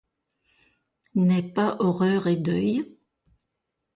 [1.13, 2.83] N’est pas horreur et deuil?